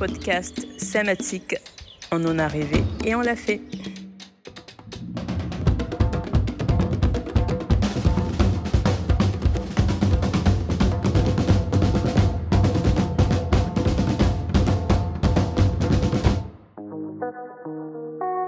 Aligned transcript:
podcast 0.00 0.66
Samatique. 0.78 1.56
On 2.10 2.24
en 2.24 2.38
a 2.38 2.48
rêvé 2.48 2.82
et 3.04 3.14
on 3.14 3.20
l'a 3.20 3.36
fait. 3.36 3.60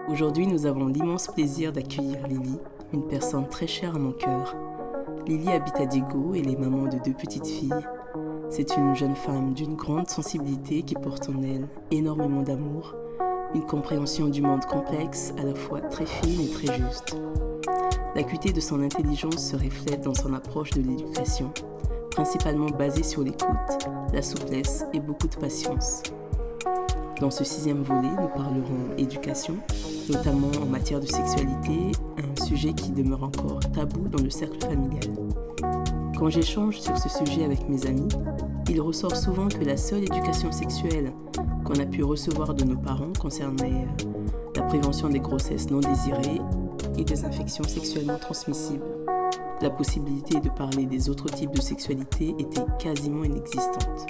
Aujourd'hui, 0.09 0.47
nous 0.47 0.65
avons 0.65 0.87
l'immense 0.87 1.27
plaisir 1.27 1.71
d'accueillir 1.71 2.27
Lily, 2.29 2.59
une 2.95 3.07
personne 3.09 3.47
très 3.51 3.67
chère 3.67 3.97
à 3.97 3.99
mon 3.99 4.13
cœur. 4.13 4.57
Lily 5.27 5.51
habite 5.51 5.77
à 5.77 5.85
Diego 5.85 6.35
et 6.35 6.39
est 6.39 6.59
maman 6.59 6.85
de 6.85 6.97
deux 7.05 7.13
petites 7.13 7.47
filles. 7.47 7.75
C'est 8.55 8.77
une 8.77 8.95
jeune 8.95 9.17
femme 9.17 9.55
d'une 9.55 9.77
grande 9.77 10.11
sensibilité 10.11 10.83
qui 10.83 10.93
porte 10.93 11.31
en 11.31 11.43
elle 11.43 11.67
énormément 11.91 12.43
d'amour, 12.43 12.95
une 13.55 13.65
compréhension 13.65 14.27
du 14.27 14.43
monde 14.43 14.67
complexe, 14.67 15.33
à 15.39 15.45
la 15.45 15.55
fois 15.55 15.81
très 15.81 16.05
fine 16.05 16.43
et 16.43 16.51
très 16.51 16.77
juste. 16.77 17.17
L'acuité 18.15 18.53
de 18.53 18.61
son 18.61 18.83
intelligence 18.83 19.53
se 19.53 19.57
reflète 19.57 20.03
dans 20.03 20.13
son 20.13 20.35
approche 20.35 20.69
de 20.73 20.83
l'éducation, 20.83 21.51
principalement 22.11 22.69
basée 22.69 23.05
sur 23.05 23.23
l'écoute, 23.23 23.89
la 24.13 24.21
souplesse 24.21 24.85
et 24.93 25.01
beaucoup 25.01 25.29
de 25.29 25.37
patience. 25.37 26.03
Dans 27.23 27.31
ce 27.31 27.45
sixième 27.45 27.83
volet, 27.83 28.11
nous 28.11 28.29
parlerons 28.29 28.95
éducation, 28.99 29.57
notamment 30.11 30.51
en 30.63 30.67
matière 30.67 31.01
de 31.01 31.07
sexualité, 31.07 31.93
un 32.19 32.45
sujet 32.45 32.75
qui 32.75 32.93
demeure 32.93 33.23
encore 33.23 33.61
tabou 33.73 34.09
dans 34.09 34.23
le 34.23 34.29
cercle 34.29 34.61
familial. 34.61 35.09
Quand 36.23 36.31
j'échange 36.31 36.79
sur 36.79 36.97
ce 36.97 37.09
sujet 37.09 37.45
avec 37.45 37.69
mes 37.69 37.85
amis, 37.85 38.07
il 38.71 38.81
ressort 38.81 39.17
souvent 39.17 39.49
que 39.49 39.65
la 39.65 39.77
seule 39.77 40.05
éducation 40.05 40.53
sexuelle 40.53 41.13
qu'on 41.65 41.81
a 41.81 41.85
pu 41.85 42.05
recevoir 42.05 42.55
de 42.55 42.63
nos 42.63 42.77
parents 42.77 43.13
concernait 43.19 43.89
euh, 44.05 44.21
la 44.55 44.63
prévention 44.63 45.09
des 45.09 45.19
grossesses 45.19 45.69
non 45.69 45.81
désirées 45.81 46.41
et 46.97 47.03
des 47.03 47.25
infections 47.25 47.65
sexuellement 47.65 48.19
transmissibles. 48.19 48.85
La 49.63 49.71
possibilité 49.71 50.39
de 50.39 50.49
parler 50.49 50.87
des 50.87 51.11
autres 51.11 51.27
types 51.27 51.57
de 51.57 51.61
sexualité 51.61 52.37
était 52.39 52.67
quasiment 52.79 53.25
inexistante. 53.25 54.07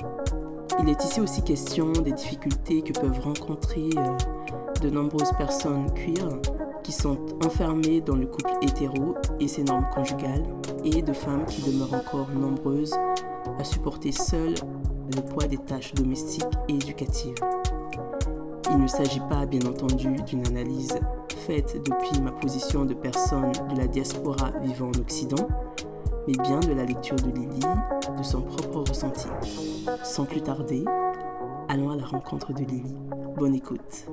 Il 0.82 0.91
est 0.91 1.02
ici 1.02 1.19
aussi 1.19 1.42
question 1.42 1.92
des 1.92 2.12
difficultés 2.12 2.82
que 2.82 2.92
peuvent 2.92 3.20
rencontrer 3.20 3.88
euh, 3.97 4.80
de 4.82 4.91
nombreuses 4.91 5.32
personnes 5.38 5.91
queer 5.94 6.28
qui 6.83 6.92
sont 6.92 7.19
enfermées 7.44 8.00
dans 8.00 8.16
le 8.16 8.27
couple 8.27 8.52
hétéro 8.61 9.14
et 9.41 9.48
ses 9.48 9.64
normes 9.64 9.88
conjugales, 9.94 10.44
et 10.84 11.02
de 11.02 11.12
femmes 11.12 11.44
qui 11.47 11.62
demeurent 11.62 11.94
encore 11.94 12.30
nombreuses 12.30 12.94
à 13.58 13.64
supporter 13.64 14.12
seules 14.12 14.55
le 15.14 15.22
poids 15.22 15.47
des 15.47 15.58
tâches 15.58 15.94
domestiques 15.94 16.44
et 16.69 16.75
éducatives. 16.75 17.34
Il 18.70 18.78
ne 18.78 18.86
s'agit 18.86 19.20
pas, 19.28 19.44
bien 19.47 19.60
entendu, 19.69 20.16
d'une 20.27 20.47
analyse 20.47 20.98
faite 21.47 21.77
depuis 21.84 22.20
ma 22.20 22.33
position 22.33 22.84
de 22.84 22.94
personne 22.94 23.53
de 23.53 23.77
la 23.77 23.86
diaspora 23.86 24.50
vivant 24.62 24.88
en 24.88 25.00
Occident, 25.00 25.47
mais 26.27 26.34
bien 26.34 26.60
de 26.60 26.72
la 26.72 26.84
lecture 26.84 27.16
de 27.16 27.30
Lily, 27.30 27.60
de 28.16 28.22
son 28.22 28.42
propre 28.42 28.88
ressenti. 28.88 29.28
Sans 30.05 30.25
plus 30.25 30.41
tarder, 30.41 30.84
allons 31.69 31.91
à 31.91 31.97
la 31.97 32.06
rencontre 32.06 32.53
de 32.53 32.64
Lily. 32.64 32.94
Bonne 33.36 33.55
écoute. 33.55 34.06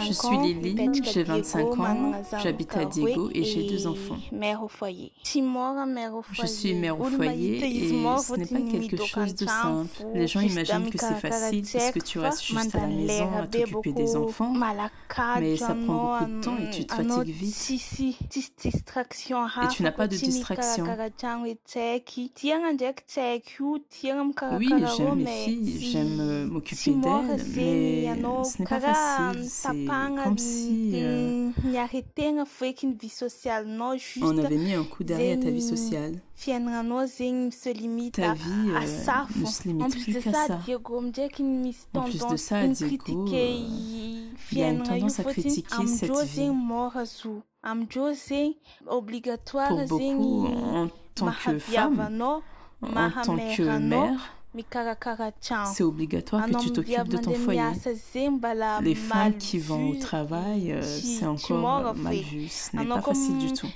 Je 0.00 0.12
suis 0.12 0.36
Lily, 0.38 0.76
j'ai 1.04 1.22
25 1.22 1.78
ans, 1.80 2.12
j'habite 2.42 2.76
à 2.76 2.84
Diego 2.84 3.30
et 3.34 3.44
j'ai 3.44 3.66
deux 3.68 3.86
enfants. 3.86 4.16
Je 6.32 6.46
suis 6.46 6.74
mère 6.74 7.00
au 7.00 7.04
foyer 7.04 7.58
et 7.64 7.88
ce 7.88 8.36
n'est 8.36 8.46
pas 8.46 8.70
quelque 8.70 8.96
chose 9.04 9.34
de 9.34 9.46
simple. 9.46 9.88
Les 10.14 10.26
gens 10.26 10.40
imaginent 10.40 10.90
que 10.90 10.98
c'est 10.98 11.14
facile 11.30 11.64
parce 11.72 11.90
que 11.92 11.98
tu 12.00 12.18
restes 12.18 12.42
juste 12.44 12.74
à 12.74 12.80
la 12.80 12.86
maison 12.88 13.30
à 13.36 13.46
t'occuper 13.46 13.92
des 13.92 14.16
enfants, 14.16 14.52
mais 15.40 15.56
ça 15.56 15.74
prend 15.74 16.18
beaucoup 16.18 16.30
de 16.30 16.40
temps 16.44 16.56
et 16.58 16.70
tu 16.70 16.86
te 16.86 16.94
fatigues 16.94 17.34
vite. 17.34 17.54
Et 19.64 19.68
tu 19.68 19.82
n'as 19.82 19.92
pas 19.92 20.06
de 20.08 20.16
distraction. 20.16 20.84
Oui, 24.58 24.68
j'aime 24.96 25.14
mes 25.16 25.24
filles, 25.44 25.80
j'aime 25.92 26.20
euh, 26.20 26.46
m'occuper 26.46 26.90
d'elles, 26.92 27.42
mais 27.56 28.06
ce 28.44 28.58
n'est 28.62 28.66
pas 28.80 28.94
facile. 28.94 29.48
C'est 29.48 29.86
comme 30.24 30.38
si 30.38 30.92
euh, 30.94 31.50
on 34.20 34.38
avait 34.38 34.56
mis 34.56 34.74
un 34.74 34.84
coup 34.84 35.04
d'arrêt 35.04 35.32
à 35.32 35.36
ta 35.36 35.50
vie 35.50 35.62
sociale. 35.62 36.20
Ta 38.12 38.34
vie 38.34 38.70
euh, 38.70 38.80
ne 39.36 39.44
se 39.46 39.62
limite 39.68 39.98
plus 40.02 40.14
qu'à 40.20 40.32
ça. 40.32 40.60
En 41.94 42.00
plus 42.00 42.26
de 42.26 42.36
ça, 42.36 42.68
Diego, 42.68 43.14
euh, 43.32 43.58
il 44.52 44.58
y 44.58 44.62
a 44.62 44.70
une 44.70 44.82
tendance 44.82 45.20
à 45.20 45.24
critiquer 45.24 45.86
cette 45.86 46.10
vie. 46.22 46.50
Pour 49.68 49.82
beaucoup, 49.86 50.46
en 50.46 50.88
tant 51.14 51.30
que 51.32 51.58
femme, 51.58 52.00
en 52.82 53.10
tant 53.22 53.36
que 53.36 53.62
mère, 53.78 54.36
c'est 55.72 55.82
obligatoire 55.82 56.46
que 56.46 56.56
tu 56.62 56.72
t'occupes 56.72 57.08
de 57.08 57.16
ton 57.18 57.32
foyer. 57.32 57.60
Les 58.82 58.94
femmes 58.94 59.36
qui 59.38 59.58
vont 59.58 59.90
au 59.90 59.94
travail, 59.96 60.72
euh, 60.72 60.82
c'est 60.82 61.26
encore 61.26 61.94
mal 61.96 62.14
vu. 62.16 62.48
Ce 62.48 62.76
n'est 62.76 62.86
pas 62.86 63.02
facile 63.02 63.38
du 63.38 63.52
tout. 63.52 63.66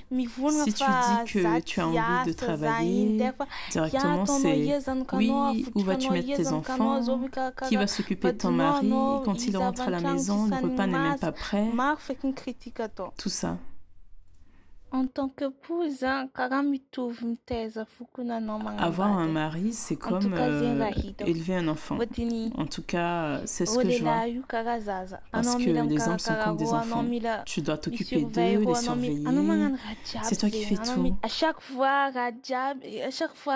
Si 0.65 0.73
tu 0.73 0.83
dis 0.83 1.31
que 1.33 1.59
tu 1.61 1.79
as 1.81 1.87
envie 1.87 1.97
de 2.27 2.33
travailler, 2.33 3.17
directement 3.71 4.25
c'est 4.25 4.79
oui, 5.13 5.65
où 5.75 5.81
vas-tu 5.81 6.11
mettre 6.11 6.27
tes 6.35 6.47
enfants? 6.49 7.01
Qui 7.67 7.75
va 7.75 7.87
s'occuper 7.87 8.31
de 8.31 8.37
ton 8.37 8.51
mari 8.51 8.89
Quand 9.25 9.45
il 9.45 9.57
rentre 9.57 9.81
à 9.81 9.89
la 9.89 9.99
maison, 10.01 10.47
le 10.47 10.55
repas 10.55 10.87
n'est 10.87 10.99
même 10.99 11.19
pas 11.19 11.31
prêt. 11.31 11.67
Tout 13.17 13.29
ça. 13.29 13.57
En 14.91 15.05
tant 15.05 15.29
qu'épouse, 15.29 16.03
avoir 18.77 19.07
un 19.19 19.27
mari, 19.27 19.71
c'est 19.73 19.95
comme 19.95 20.33
euh, 20.33 20.89
élever 21.19 21.55
un 21.55 21.67
enfant. 21.67 21.97
En 22.55 22.65
tout 22.65 22.81
cas, 22.83 23.41
c'est 23.45 23.65
ce 23.65 23.77
que 23.77 23.89
je 23.89 24.03
vois. 24.03 24.25
Parce 25.31 25.55
que 25.55 25.69
les 25.69 26.07
hommes 26.07 26.19
sont 26.19 26.33
comme 26.43 26.57
des 26.57 26.73
enfants. 26.73 27.05
Tu 27.45 27.61
dois 27.61 27.77
t'occuper 27.77 28.23
d'eux, 28.25 28.59
les 28.65 28.75
surveiller. 28.75 29.23
C'est 30.23 30.35
toi 30.37 30.49
qui 30.49 30.63
fais 30.63 30.75
tout. 30.77 31.15
À 31.21 31.27
chaque 31.27 31.61
fois, 31.61 32.11
à 32.11 33.11
chaque 33.11 33.35
fois, 33.35 33.55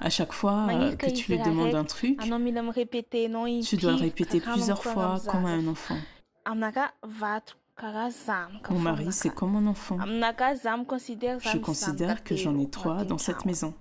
à 0.00 0.10
chaque 0.10 0.32
fois 0.32 0.66
euh, 0.70 0.96
que 0.96 1.10
tu 1.10 1.32
lui 1.32 1.38
demandes 1.38 1.74
un 1.74 1.84
truc, 1.84 2.18
tu 2.20 3.76
dois 3.76 3.92
le 3.92 3.98
répéter 3.98 4.40
plusieurs 4.40 4.82
fois 4.82 5.20
comme 5.30 5.44
à 5.46 5.50
un 5.50 5.66
enfant. 5.68 5.96
Mon 8.70 8.78
mari, 8.78 9.12
c'est 9.12 9.34
comme 9.34 9.52
mon 9.52 9.66
enfant. 9.66 9.98
Je 9.98 11.58
considère 11.58 12.22
que 12.24 12.36
j'en 12.36 12.58
ai 12.58 12.68
trois 12.68 13.04
dans 13.04 13.18
cette 13.18 13.44
maison. 13.44 13.74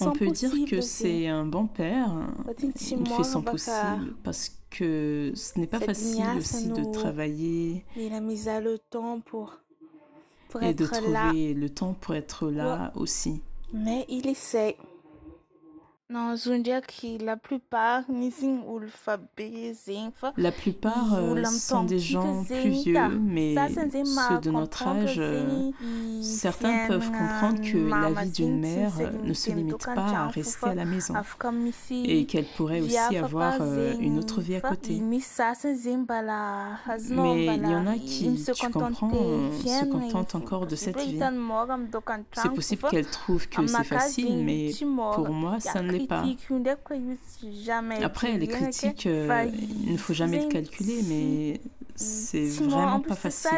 On 0.00 0.12
peut 0.12 0.30
dire 0.30 0.52
que 0.68 0.80
c'est 0.80 1.26
un 1.28 1.46
bon 1.46 1.66
père. 1.66 2.10
Il 2.62 3.06
fait 3.06 3.24
son 3.24 3.42
possible 3.42 4.14
parce 4.22 4.50
que 4.70 5.32
ce 5.34 5.58
n'est 5.58 5.66
pas 5.66 5.80
facile 5.80 6.24
aussi 6.36 6.68
de 6.68 6.84
travailler 6.92 7.84
et 10.60 10.74
de 10.74 10.86
trouver 10.86 11.54
le 11.54 11.68
temps 11.70 11.94
pour 11.94 12.14
être 12.14 12.50
là 12.50 12.92
aussi. 12.94 13.42
Mais 13.72 14.04
il 14.08 14.26
essaie. 14.28 14.76
La 20.36 20.52
plupart 20.52 21.14
euh, 21.14 21.44
sont 21.44 21.82
des 21.82 21.98
gens 21.98 22.44
plus 22.44 22.70
vieux, 22.70 23.08
mais 23.20 23.56
ceux 24.28 24.38
de 24.38 24.50
notre 24.50 24.86
âge, 24.86 25.16
euh, 25.18 25.70
certains 26.22 26.86
peuvent 26.86 27.10
comprendre 27.10 27.60
que 27.62 27.78
la 27.78 28.22
vie 28.22 28.30
d'une 28.30 28.60
mère 28.60 28.92
euh, 29.00 29.10
ne 29.24 29.32
se 29.32 29.50
limite 29.50 29.84
pas 29.84 29.94
à 29.94 30.28
rester 30.28 30.66
à 30.68 30.74
la 30.74 30.84
maison. 30.84 31.14
Et 32.04 32.26
qu'elle 32.26 32.46
pourrait 32.56 32.80
aussi 32.80 33.16
avoir 33.16 33.56
une 33.98 34.18
autre 34.18 34.40
vie 34.40 34.54
à 34.54 34.60
côté. 34.60 35.00
Mais 37.10 37.46
il 37.46 37.68
y 37.68 37.74
en 37.74 37.86
a 37.88 37.98
qui, 37.98 38.40
tu 38.54 38.70
comprends, 38.70 39.10
se 39.10 39.84
contentent 39.84 40.34
encore 40.36 40.66
de 40.66 40.76
cette 40.76 41.00
vie. 41.00 41.20
C'est 42.32 42.54
possible 42.54 42.82
qu'elles 42.88 43.10
trouvent 43.10 43.48
que 43.48 43.66
c'est 43.66 43.84
facile, 43.84 44.44
mais 44.44 44.70
pour 45.14 45.30
moi, 45.30 45.58
ça 45.58 45.82
ne 45.82 46.03
pas. 46.06 46.24
Après, 48.02 48.38
les 48.38 48.46
critiques, 48.48 49.06
euh, 49.06 49.50
il 49.86 49.92
ne 49.92 49.96
faut 49.98 50.14
jamais 50.14 50.42
le 50.44 50.48
calculer, 50.48 51.02
mais 51.08 51.60
c'est 51.96 52.46
vraiment 52.46 53.00
pas 53.00 53.14
facile. 53.14 53.50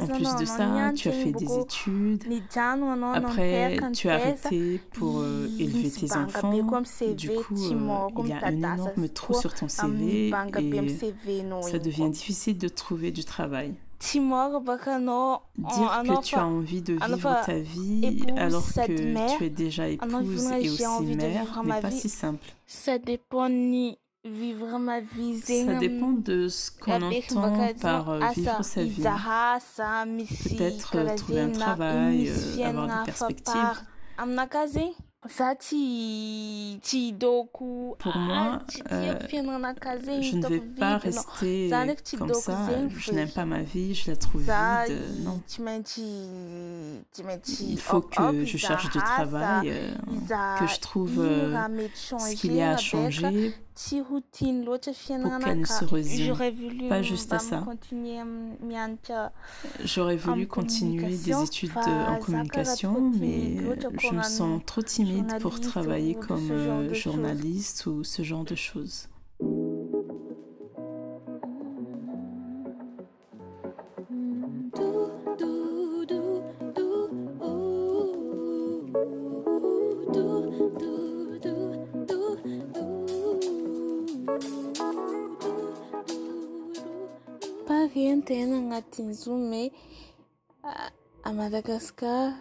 En 0.00 0.06
plus 0.06 0.36
de 0.40 0.44
ça, 0.44 0.92
tu 0.94 1.08
as 1.08 1.12
fait 1.12 1.32
des 1.32 1.58
études. 1.60 2.24
Après, 3.14 3.76
tu 3.92 4.08
as 4.08 4.14
arrêté 4.14 4.80
pour 4.92 5.20
euh, 5.20 5.48
élever 5.58 5.90
tes 5.90 6.12
enfants. 6.16 6.52
Du 7.14 7.30
coup, 7.30 7.54
euh, 7.54 8.08
il 8.18 8.28
y 8.28 8.32
a 8.32 8.44
un 8.44 8.52
énorme 8.52 9.08
trou 9.08 9.34
sur 9.34 9.54
ton 9.54 9.68
CV 9.68 10.28
et 10.58 10.98
ça 11.62 11.78
devient 11.78 12.10
difficile 12.10 12.58
de 12.58 12.68
trouver 12.68 13.10
du 13.12 13.24
travail. 13.24 13.74
Dire 14.00 14.22
que 16.04 16.22
tu 16.22 16.36
as 16.36 16.46
envie 16.46 16.82
de 16.82 16.94
vivre 16.94 17.40
ta 17.44 17.58
vie 17.58 18.24
alors 18.36 18.66
que 18.66 19.36
tu 19.38 19.44
es 19.44 19.50
déjà 19.50 19.88
épouse 19.88 20.50
et 20.52 20.70
aussi 20.70 21.16
mère 21.16 21.62
n'est 21.64 21.80
pas 21.80 21.90
si 21.90 22.08
simple. 22.08 22.46
Ça 22.66 22.98
dépend 22.98 23.48
ni 23.48 23.98
vivre 24.24 24.78
ma 24.78 25.00
vie. 25.00 25.40
Ça 25.40 25.74
dépend 25.74 26.12
de 26.12 26.48
ce 26.48 26.70
qu'on 26.70 27.02
entend 27.02 27.74
par 27.80 28.10
euh, 28.10 28.20
vivre 28.34 28.62
sa 28.62 28.82
vie. 28.82 29.02
Peut-être 29.02 30.96
euh, 30.96 31.16
trouver 31.16 31.40
un 31.40 31.50
travail, 31.50 32.28
euh, 32.28 32.64
avoir 32.64 32.86
des 32.86 33.04
perspectives. 33.04 33.82
Pour 37.98 38.16
moi, 38.16 38.58
euh, 38.92 39.18
je 40.22 40.36
ne 40.36 40.46
vais 40.48 40.60
pas 40.60 40.98
rester 40.98 41.70
comme 42.18 42.28
ça. 42.34 42.66
Je 42.96 43.12
n'aime 43.12 43.30
pas 43.30 43.44
ma 43.44 43.62
vie, 43.62 43.94
je 43.94 44.10
la 44.10 44.16
trouve 44.16 44.42
vide. 44.42 45.02
Non. 45.24 45.40
Il 47.60 47.78
faut 47.80 48.00
que 48.00 48.44
je 48.44 48.56
cherche 48.56 48.90
du 48.90 48.98
travail, 48.98 49.70
euh, 49.70 49.94
que 50.58 50.66
je 50.66 50.80
trouve 50.80 51.18
euh, 51.18 51.68
ce 52.18 52.34
qu'il 52.36 52.54
y 52.54 52.62
a 52.62 52.72
à 52.72 52.76
changer 52.76 53.54
pour 55.22 55.38
qu'elle 55.38 55.60
ne 55.60 55.64
se 55.64 55.84
résume 55.84 56.34
pas 56.88 57.02
juste 57.02 57.32
à 57.32 57.38
ça. 57.38 57.64
J'aurais 59.84 60.16
voulu 60.16 60.46
continuer 60.46 61.16
des 61.16 61.42
études 61.42 61.76
en 61.76 62.18
communication, 62.18 63.12
mais 63.20 63.58
je 63.98 64.14
me 64.14 64.22
sens 64.22 64.62
trop 64.64 64.82
timide 64.82 65.38
pour 65.40 65.60
travailler 65.60 66.14
comme 66.14 66.50
euh, 66.50 66.94
journaliste 66.94 67.86
ou 67.86 68.02
ce 68.04 68.22
genre 68.22 68.44
de 68.44 68.54
choses. 68.54 69.08
À 91.24 91.32
Madagascar 91.32 92.32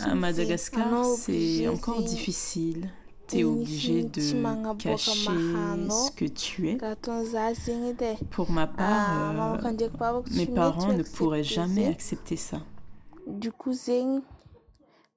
à 0.00 0.14
Madagascar, 0.14 1.04
c'est 1.04 1.68
encore 1.68 2.02
difficile. 2.02 2.90
Tu 3.28 3.38
es 3.38 3.44
obligé 3.44 4.02
de 4.02 4.74
cacher 4.76 5.30
ce 5.30 6.10
que 6.10 6.24
tu 6.24 6.70
es. 6.70 6.78
Pour 8.30 8.50
ma 8.50 8.66
part, 8.66 9.56
euh, 9.62 9.72
mes 10.32 10.46
parents 10.46 10.92
ne 10.92 11.04
pourraient 11.04 11.44
jamais 11.44 11.86
accepter 11.86 12.36
ça. 12.36 12.62
Du 13.28 13.52
coup, 13.52 13.74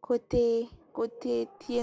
côté 0.02 0.68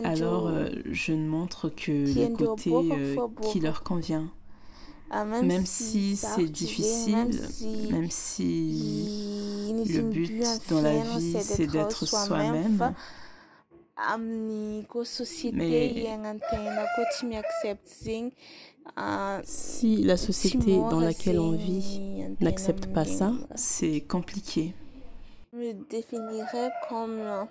alors 0.05 0.47
euh, 0.47 0.69
je 0.85 1.13
ne 1.13 1.29
montre 1.29 1.69
que 1.69 1.91
le 1.91 2.37
côté 2.37 2.71
euh, 2.73 3.17
qui 3.51 3.59
leur 3.59 3.83
convient. 3.83 4.31
Ah, 5.13 5.25
même, 5.25 5.67
si, 5.67 6.15
c'est 6.17 6.45
difficile, 6.45 7.41
même 7.91 8.11
si 8.11 9.75
le 9.89 10.03
but 10.03 10.45
dans 10.69 10.81
la 10.81 11.03
vie 11.03 11.37
c'est 11.41 11.67
d'être 11.67 12.07
soi-même, 12.07 12.95
mais 14.19 14.85
si 19.45 19.97
la 19.97 20.17
société 20.17 20.77
dans 20.77 21.01
laquelle 21.01 21.41
on 21.41 21.53
vit 21.53 22.25
n'accepte 22.41 22.87
pas 22.87 23.05
ça, 23.05 23.33
c'est 23.57 24.03
compliqué. 24.03 24.75
Je 25.53 25.59
me 25.59 25.73
définirais 25.91 26.71
comme 26.89 27.49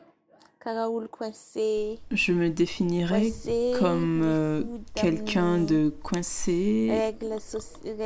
je 2.11 2.33
me 2.33 2.49
définirais 2.49 3.31
comme 3.79 4.21
euh, 4.23 4.63
quelqu'un 4.93 5.57
de 5.57 5.89
coincé, 6.03 7.13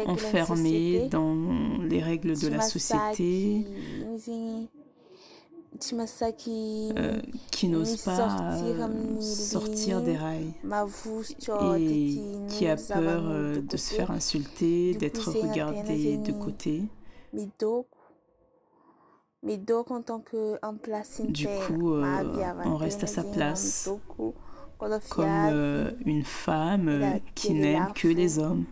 enfermé 0.05 1.07
dans 1.09 1.35
les 1.81 2.01
règles 2.01 2.37
de 2.37 2.47
la 2.47 2.61
société, 2.61 3.65
euh, 6.97 7.21
qui 7.51 7.67
n'ose 7.67 7.97
pas 8.03 8.59
sortir 9.19 10.01
des 10.01 10.15
rails. 10.15 10.53
Et 11.79 12.19
qui 12.49 12.67
a 12.67 12.75
peur 12.75 13.23
euh, 13.25 13.61
de 13.61 13.77
se 13.77 13.93
faire 13.95 14.11
insulter, 14.11 14.93
d'être 14.93 15.31
regardé 15.31 16.17
de 16.17 16.31
côté. 16.31 16.83
Du 21.27 21.47
coup, 21.47 21.95
euh, 21.95 22.33
on 22.65 22.77
reste 22.77 23.03
à 23.03 23.07
sa 23.07 23.23
place. 23.23 23.89
comme 25.09 25.25
euh, 25.51 25.91
une 26.05 26.23
femme 26.23 26.87
euh, 26.87 27.19
qui 27.35 27.53
n'aime 27.53 27.91
que 27.93 28.07
les 28.07 28.39
hommes. 28.39 28.65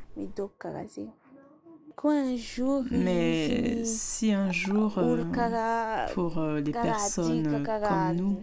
Mais 2.89 3.83
si 3.83 4.31
un 4.31 4.51
jour, 4.51 4.97
pour 6.13 6.41
les 6.41 6.71
personnes 6.71 7.65
comme 7.65 8.15
nous, 8.15 8.38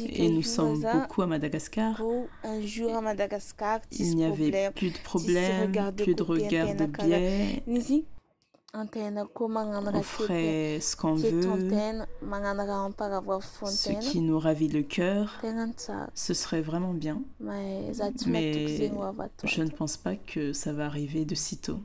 et 0.00 0.30
nous 0.30 0.42
sommes 0.42 0.80
beaucoup 0.80 1.22
à 1.22 1.26
Madagascar, 1.26 2.02
il 3.90 4.16
n'y 4.16 4.24
avait 4.24 4.70
plus 4.70 4.90
de 4.90 4.98
problème, 4.98 5.72
plus 5.96 6.14
de 6.14 6.22
regard 6.22 6.74
de 6.74 6.84
biais, 6.84 7.62
on 8.74 10.02
ferait 10.02 10.78
ce 10.80 10.94
qu'on 10.96 11.14
veut, 11.14 11.42
ce 13.66 14.10
qui 14.10 14.20
nous 14.20 14.38
ravit 14.38 14.68
le 14.68 14.82
cœur, 14.82 15.40
ce 16.14 16.34
serait 16.34 16.60
vraiment 16.60 16.94
bien. 16.94 17.22
Mais 17.40 17.92
je 19.44 19.62
ne 19.62 19.70
pense 19.70 19.96
pas 19.96 20.16
que 20.16 20.52
ça 20.52 20.72
va 20.72 20.86
arriver 20.86 21.24
de 21.24 21.34
sitôt. 21.34 21.80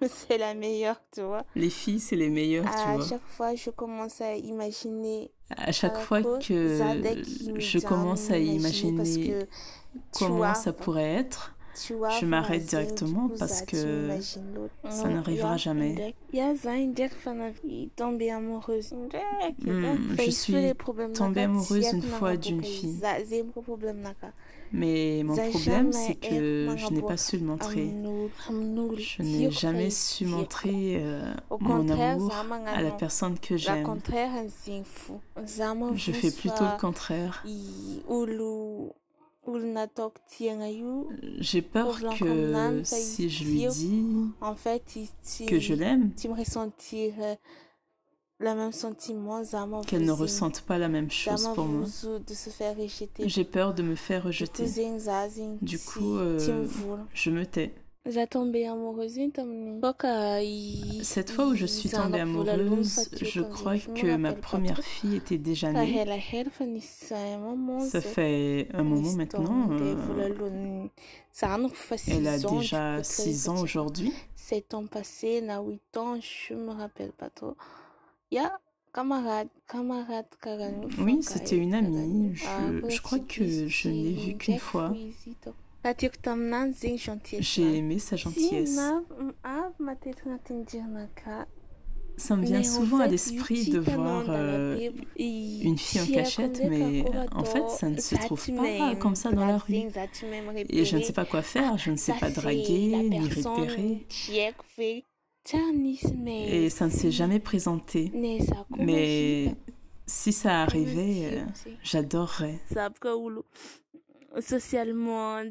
c'est 0.08 0.38
la 0.38 0.54
meilleure, 0.54 1.00
tu 1.12 1.22
vois. 1.22 1.44
Les 1.54 1.70
filles, 1.70 2.00
c'est 2.00 2.16
les 2.16 2.28
meilleures, 2.28 2.64
tu 2.64 2.92
vois. 2.92 3.04
À 3.04 3.08
chaque 3.08 3.26
fois, 3.26 3.54
je 3.54 3.70
commence 3.70 4.20
à 4.20 4.34
imaginer. 4.34 5.30
À 5.56 5.72
chaque 5.72 5.98
fois 5.98 6.22
que 6.22 6.78
je 7.58 7.78
commence 7.78 8.30
à 8.30 8.38
imaginer 8.38 9.34
comment 10.12 10.54
ça 10.54 10.72
pourrait 10.72 11.14
être, 11.14 11.54
je 11.74 12.24
m'arrête 12.26 12.64
directement 12.64 13.30
parce 13.38 13.62
que 13.62 14.08
ça 14.88 15.08
n'arrivera 15.08 15.56
jamais. 15.56 16.14
Hmm, 19.64 20.16
je 20.18 20.30
suis 20.30 20.54
tombée 21.14 21.42
amoureuse 21.42 21.92
une 21.92 22.02
fois 22.02 22.36
d'une 22.36 22.62
fille. 22.62 23.00
Mais 24.72 25.22
mon 25.24 25.36
problème, 25.36 25.92
c'est 25.92 26.14
que 26.14 26.74
je 26.76 26.92
n'ai 26.92 27.02
pas 27.02 27.16
su 27.16 27.36
le 27.36 27.44
montrer. 27.44 27.94
Je 28.48 29.22
n'ai 29.22 29.50
jamais 29.50 29.90
su 29.90 30.24
montrer 30.26 30.96
euh, 30.96 31.34
mon 31.60 31.88
amour 31.88 32.32
à 32.66 32.82
la 32.82 32.90
personne 32.90 33.38
que 33.38 33.56
j'aime. 33.56 33.86
Je 35.94 36.12
fais 36.12 36.30
plutôt 36.30 36.64
le 36.64 36.80
contraire. 36.80 37.44
J'ai 41.38 41.62
peur 41.62 41.98
que 42.18 42.82
si 42.84 43.28
je 43.28 43.44
lui 43.44 43.66
dis 43.68 44.04
que 45.46 45.58
je 45.58 45.74
l'aime, 45.74 46.12
qu'elle 49.86 50.04
ne 50.04 50.12
ressente 50.12 50.60
pas 50.62 50.78
la 50.78 50.88
même 50.88 51.10
chose 51.10 51.48
pour 51.54 51.64
moi. 51.66 51.86
J'ai 53.28 53.44
peur 53.44 53.74
de 53.74 53.82
me 53.82 53.94
faire 53.94 54.24
rejeter. 54.24 54.64
Du 55.60 55.78
coup, 55.78 56.16
euh, 56.16 56.38
je 57.14 57.30
me 57.30 57.44
tais. 57.46 57.74
Cette 61.02 61.30
fois 61.30 61.46
où 61.46 61.54
je 61.54 61.66
suis 61.66 61.88
tombée 61.88 62.18
amoureuse, 62.20 63.08
je 63.20 63.40
crois 63.42 63.78
que 63.78 64.16
ma 64.16 64.32
première 64.32 64.82
fille 64.82 65.16
était 65.16 65.38
déjà 65.38 65.72
née. 65.72 66.04
Ça 67.80 68.00
fait 68.00 68.66
un 68.74 68.82
moment 68.82 69.12
maintenant. 69.12 69.68
Euh, 69.70 69.94
elle 72.08 72.26
a 72.26 72.38
déjà 72.38 73.02
6 73.04 73.48
ans 73.48 73.60
aujourd'hui. 73.62 74.12
7 74.34 74.74
ans 74.74 74.86
passés, 74.86 75.40
8 75.40 75.96
ans, 75.96 76.16
je 76.20 76.54
me 76.54 76.70
rappelle 76.72 77.12
pas 77.12 77.30
trop. 77.30 77.56
Camarade, 78.92 79.48
camarade, 79.66 80.26
oui, 80.98 81.22
c'était 81.22 81.56
une 81.56 81.72
amie. 81.72 82.34
Je, 82.34 82.44
je 82.90 83.00
crois 83.00 83.20
que 83.20 83.66
je 83.66 83.88
n'ai 83.88 84.12
vu 84.12 84.36
qu'une 84.36 84.58
fois. 84.58 84.92
J'ai 87.42 87.78
aimé 87.78 87.98
sa 87.98 88.16
gentillesse. 88.16 88.78
ça 92.16 92.36
me 92.36 92.44
vient 92.44 92.62
souvent 92.62 92.98
à 92.98 93.06
l'esprit 93.06 93.70
de 93.70 93.78
voir 93.78 94.24
euh, 94.28 94.90
une 95.16 95.78
fille 95.78 96.00
en 96.00 96.06
cachette, 96.06 96.62
mais 96.68 97.04
en 97.32 97.44
fait, 97.44 97.68
ça 97.70 97.88
ne 97.88 97.98
se 97.98 98.14
trouve 98.16 98.46
pas 98.54 98.94
comme 98.96 99.16
ça 99.16 99.32
dans 99.32 99.46
la 99.46 99.58
rue. 99.58 99.74
Et 100.68 100.84
je 100.84 100.96
ne 100.96 101.02
sais 101.02 101.12
pas 101.12 101.24
quoi 101.24 101.42
faire, 101.42 101.78
je 101.78 101.90
ne 101.90 101.96
sais 101.96 102.12
pas 102.14 102.30
draguer 102.30 103.08
ni 103.08 103.28
repérer. 103.28 104.06
Et 106.46 106.70
ça 106.70 106.86
ne 106.86 106.90
s'est 106.90 107.10
jamais 107.10 107.40
présenté. 107.40 108.12
Mais 108.78 109.56
si 110.06 110.32
ça 110.32 110.62
arrivait, 110.62 111.38
euh, 111.38 111.44
j'adorerais 111.82 112.60
socialement 114.40 115.42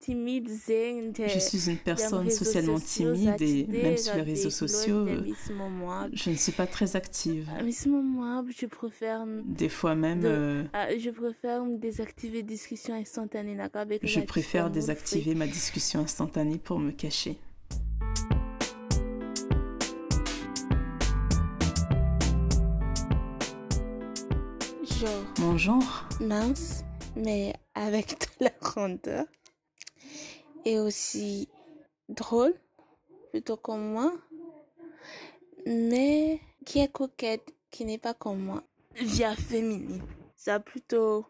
timide. 0.00 0.48
Je 0.48 1.38
suis 1.38 1.70
une 1.70 1.76
personne 1.76 2.30
socialement 2.30 2.80
timide 2.80 3.40
et 3.40 3.66
même 3.66 3.96
sur 3.96 4.14
les 4.14 4.22
réseaux 4.22 4.50
sociaux, 4.50 5.06
je 6.12 6.30
ne 6.30 6.34
suis 6.34 6.52
pas 6.52 6.66
très 6.66 6.96
active. 6.96 7.48
Je 7.58 8.66
préfère 8.66 9.26
des 9.44 9.68
fois 9.68 9.94
même. 9.94 10.22
Euh, 10.24 10.64
ah, 10.72 10.96
je 10.96 11.10
préfère 11.10 11.64
désactiver 11.64 12.42
discussion 12.42 12.94
instantanée 12.94 13.56
Je 14.02 14.20
préfère 14.20 14.70
désactiver 14.70 15.34
ma 15.34 15.46
discussion 15.46 16.00
instantanée 16.00 16.58
pour 16.58 16.78
me 16.78 16.90
cacher. 16.90 17.38
Genre. 24.84 25.24
Mon 25.40 25.58
genre? 25.58 26.08
Mince 26.20 26.85
mais 27.16 27.54
avec 27.74 28.20
de 28.20 28.44
la 28.44 28.52
grandeur. 28.60 29.24
Et 30.64 30.78
aussi 30.78 31.48
drôle, 32.08 32.54
plutôt 33.30 33.56
comme 33.56 33.92
moi. 33.92 34.12
Mais 35.66 36.40
qui 36.64 36.80
est 36.80 36.92
coquette, 36.92 37.54
qui 37.70 37.84
n'est 37.84 37.98
pas 37.98 38.14
comme 38.14 38.40
moi. 38.40 38.62
Via 38.94 39.34
féminine. 39.34 40.02
Ça 40.36 40.60
plutôt. 40.60 41.26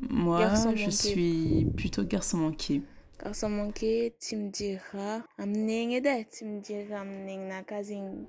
Moi, 0.00 0.52
je 0.74 0.90
suis 0.90 1.66
plutôt 1.76 2.04
garçon 2.04 2.38
manqué. 2.38 2.82
Garçon 3.22 3.48
manqué, 3.48 4.14
tu 4.20 4.36
me 4.36 4.48
diras, 4.48 5.22
tu 5.36 6.44
me 6.44 6.60
diras, 6.60 7.04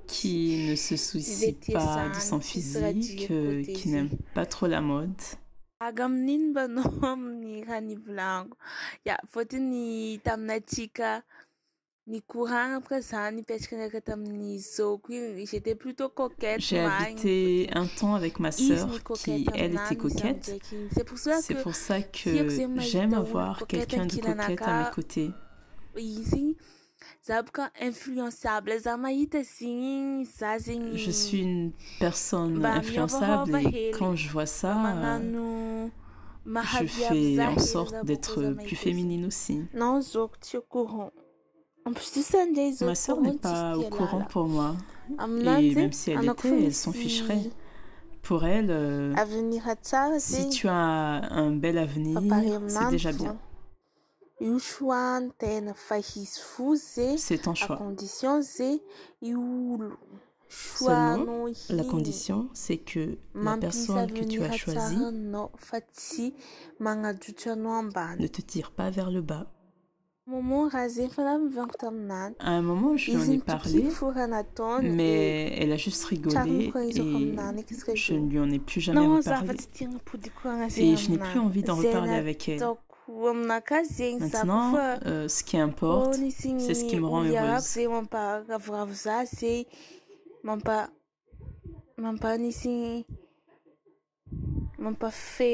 qui 0.07 0.67
ne 0.67 0.75
se 0.75 0.97
soucie 0.97 1.53
pas 1.71 2.09
de 2.09 2.19
son 2.19 2.39
physique, 2.39 3.27
qui 3.75 3.89
n'aime 3.89 4.09
pas 4.33 4.47
trop 4.47 4.65
la 4.65 4.81
mode. 4.81 5.13
J'étais 15.45 15.75
plutôt 15.75 16.09
coquette. 16.09 16.59
J'ai 16.59 16.79
habité 16.79 17.69
un 17.73 17.87
temps 17.87 18.15
avec 18.15 18.39
ma 18.39 18.51
sœur 18.51 18.89
qui, 19.13 19.47
elle, 19.53 19.75
était 19.75 19.95
coquette. 19.95 20.61
C'est 20.91 21.05
pour 21.05 21.17
ça 21.17 21.39
que, 21.41 21.61
pour 21.61 21.75
ça 21.75 22.01
que 22.01 22.79
j'aime 22.79 23.13
avoir 23.13 23.65
quelqu'un 23.65 24.05
de 24.05 24.15
coquette 24.15 24.61
à 24.61 24.83
mes 24.83 24.91
côtés. 24.93 25.31
Je 30.95 31.11
suis 31.11 31.41
une 31.41 31.71
personne 31.99 32.65
influençable 32.65 33.55
et 33.73 33.91
quand 33.97 34.15
je 34.15 34.29
vois 34.29 34.45
ça, 34.45 35.19
je 36.81 36.85
fais 36.87 37.45
en 37.45 37.59
sorte 37.59 37.95
d'être 38.05 38.53
plus 38.63 38.75
féminine 38.75 39.25
aussi. 39.25 39.61
Ma 42.85 42.95
soeur 42.95 43.21
n'est 43.21 43.37
pas 43.37 43.77
au 43.77 43.83
courant 43.89 44.21
pour 44.29 44.47
moi. 44.47 44.75
Et 45.59 45.75
même 45.75 45.91
si 45.91 46.11
elle 46.11 46.19
était, 46.29 46.65
elle 46.65 46.73
s'en 46.73 46.91
ficherait. 46.91 47.49
Pour 48.21 48.45
elle, 48.45 48.69
euh, 48.69 49.13
si 50.19 50.49
tu 50.49 50.67
as 50.67 50.73
un 50.73 51.51
bel 51.51 51.77
avenir, 51.77 52.19
c'est 52.67 52.89
déjà 52.91 53.11
bien. 53.11 53.37
C'est 57.17 57.41
ton 57.41 57.55
choix. 57.55 57.77
Seulement, 60.49 61.45
la 61.69 61.83
condition, 61.83 62.49
c'est 62.53 62.77
que 62.77 63.17
la 63.35 63.57
personne 63.57 64.11
que 64.11 64.23
tu 64.25 64.41
as 64.43 64.51
choisie 64.51 64.97
ne 68.19 68.27
te 68.27 68.41
tire 68.41 68.71
pas 68.71 68.89
vers 68.89 69.11
le 69.11 69.21
bas. 69.21 69.47
À 72.39 72.51
un 72.51 72.61
moment, 72.61 72.95
je 72.97 73.11
lui 73.11 73.17
en 73.17 73.31
ai 73.31 73.37
parlé, 73.39 73.87
mais 74.81 75.55
elle 75.59 75.71
a 75.71 75.77
juste 75.77 76.03
rigolé 76.05 76.71
et 76.75 76.91
je 77.95 78.13
ne 78.13 78.29
lui 78.29 78.39
en 78.39 78.51
ai 78.51 78.59
plus 78.59 78.79
jamais 78.81 78.99
reparlé. 79.07 79.57
Et 80.77 80.95
je 80.97 81.09
n'ai 81.11 81.17
plus 81.17 81.39
envie 81.39 81.63
d'en 81.63 81.75
reparler 81.75 82.13
avec 82.13 82.47
elle. 82.49 82.59
Maintenant, 84.19 84.75
euh, 85.05 85.27
ce 85.27 85.43
qui 85.43 85.57
importe, 85.57 86.13
c'est 86.59 86.73
ce 86.75 86.85
qui 86.85 86.95
me 86.97 87.07
rend 87.07 87.23
heureuse. 87.23 87.63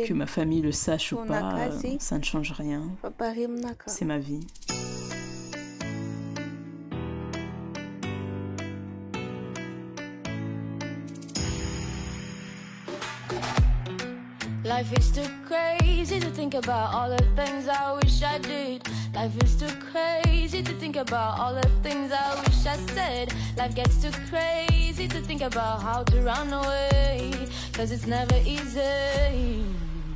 Que 0.08 0.14
ma 0.14 0.28
famille 0.28 0.62
le 0.62 0.72
sache 0.72 1.14
ou 1.14 1.18
pas, 1.26 1.72
ça 2.00 2.18
ne 2.18 2.24
change 2.24 2.52
rien. 2.52 2.84
C'est 3.88 4.06
ma 4.06 4.20
vie. 4.20 4.46
Life 14.66 14.98
is 14.98 15.12
too 15.12 15.30
crazy 15.46 16.20
to 16.20 16.32
think 16.32 16.56
about 16.56 16.92
all 16.92 17.08
the 17.08 17.24
things 17.36 17.68
I 17.68 17.94
wish 17.94 18.24
I 18.24 18.40
did. 18.40 18.82
Life 19.14 19.44
is 19.44 19.56
too 19.56 19.70
crazy 19.92 20.64
to 20.64 20.74
think 20.74 20.96
about 20.96 21.38
all 21.38 21.54
the 21.54 21.70
things 21.84 22.12
I 22.12 22.34
wish 22.34 22.66
I 22.66 22.76
said. 22.96 23.32
Life 23.58 23.76
gets 23.76 24.02
too 24.02 24.10
crazy 24.28 25.08
to 25.08 25.22
think 25.22 25.44
about 25.44 25.84
how 25.84 26.02
to 26.06 26.22
run 26.22 26.52
away. 26.52 27.32
Cause 27.74 27.92
it's 27.92 28.08
never 28.08 28.38
easy. 28.44 29.64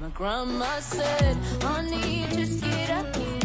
My 0.01 0.09
grandma 0.15 0.79
said, 0.79 1.37
honey, 1.61 2.25
just 2.31 2.63
get 2.63 2.89
up. 2.89 3.38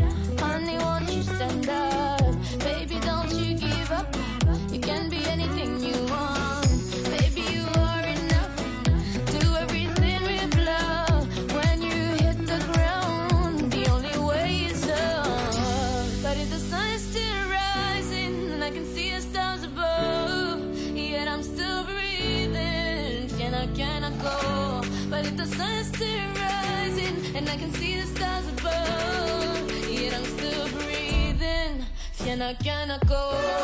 Fiena, 32.45 32.55
can 32.63 32.91
I 32.91 32.99
go? 33.07 33.55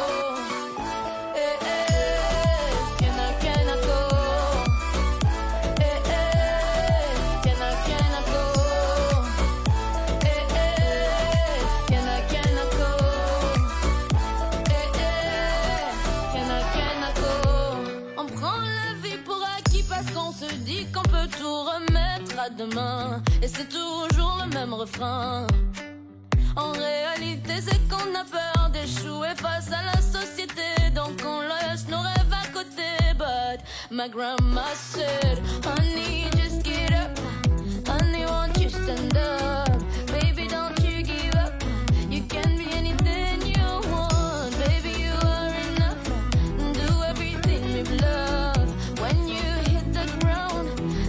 demain. 22.56 23.22
Et 23.42 23.48
c'est 23.48 23.68
toujours 23.68 24.38
le 24.44 24.54
même 24.54 24.74
refrain. 24.74 25.46
En 26.56 26.72
réalité, 26.72 27.54
c'est 27.62 27.80
qu'on 27.88 28.14
a 28.14 28.24
peur 28.24 28.59
my 33.92 34.06
grandma 34.06 34.66
said, 34.74 35.38
honey, 35.64 36.28
just 36.36 36.62
get 36.62 36.92
up. 36.92 37.18
Honey, 37.88 38.24
won't 38.24 38.56
you 38.60 38.68
stand 38.68 39.16
up? 39.16 39.68
Baby, 40.06 40.46
don't 40.46 40.78
you 40.84 41.02
give 41.02 41.34
up. 41.34 41.60
You 42.08 42.22
can 42.22 42.56
be 42.56 42.70
anything 42.70 43.42
you 43.46 43.66
want. 43.90 44.56
Baby, 44.58 44.90
you 45.02 45.12
are 45.24 45.52
enough. 45.72 46.04
Do 46.72 47.02
everything 47.02 47.64
with 47.72 48.00
love. 48.00 49.00
When 49.00 49.26
you 49.26 49.42
hit 49.72 49.92
the 49.92 50.06
ground, 50.20 50.68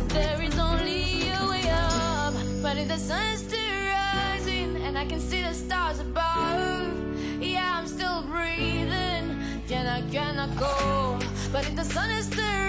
there 0.09 0.41
is 0.41 0.57
only 0.57 1.29
a 1.29 1.47
way 1.47 1.69
up. 1.69 2.33
But 2.63 2.77
if 2.77 2.87
the 2.87 2.97
sun's 2.97 3.41
still 3.41 3.85
rising 3.89 4.77
and 4.77 4.97
I 4.97 5.05
can 5.05 5.19
see 5.19 5.43
the 5.43 5.53
stars 5.53 5.99
above. 5.99 6.97
Yeah, 7.39 7.77
I'm 7.77 7.85
still 7.85 8.23
breathing. 8.23 9.37
can 9.67 9.85
I, 9.85 10.01
can 10.09 10.39
I 10.39 10.47
go? 10.55 11.19
But 11.51 11.67
if 11.67 11.75
the 11.75 11.83
sun 11.85 12.09
is 12.11 12.25
still 12.25 12.60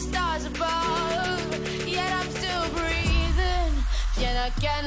stars 0.00 0.46
above, 0.46 1.86
yet 1.86 2.10
I'm 2.12 2.30
still 2.30 2.64
breathing, 2.70 3.72
can 4.60 4.86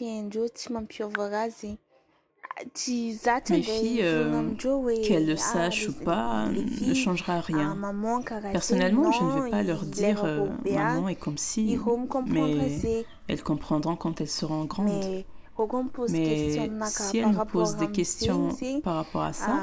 Go? 0.00 0.46
Mes 3.48 3.62
filles, 3.62 4.00
euh, 4.02 4.50
qu'elles 5.02 5.26
le 5.26 5.36
sachent 5.36 5.88
ou 5.88 5.92
pas, 5.92 6.46
ne 6.48 6.94
changera 6.94 7.40
rien. 7.40 7.76
Personnellement, 8.52 9.10
je 9.12 9.22
ne 9.22 9.44
vais 9.44 9.50
pas 9.50 9.62
leur 9.62 9.84
dire 9.84 10.24
euh, 10.24 10.48
maman 10.70 11.08
est 11.08 11.16
comme 11.16 11.38
si, 11.38 11.78
mais 12.26 12.94
elles 13.28 13.42
comprendront 13.42 13.96
quand 13.96 14.20
elles 14.20 14.28
seront 14.28 14.64
grandes. 14.66 15.24
Mais 16.10 16.66
si 16.86 17.18
elles 17.18 17.30
nous 17.30 17.44
posent 17.44 17.76
des 17.76 17.90
questions 17.90 18.48
par 18.82 18.96
rapport 18.96 19.22
à 19.22 19.32
ça, 19.32 19.58